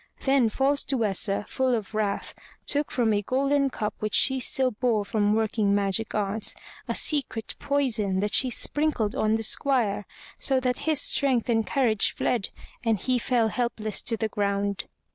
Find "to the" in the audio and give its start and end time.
14.01-14.27